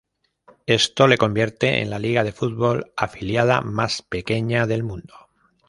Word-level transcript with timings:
Esto 0.65 1.05
la 1.07 1.15
convierte 1.15 1.79
en 1.79 1.91
la 1.91 1.99
liga 1.99 2.23
de 2.23 2.31
fútbol 2.33 2.91
afiliada 2.97 3.61
más 3.61 4.01
pequeña 4.01 4.65
del 4.65 4.81
mundo. 4.81 5.13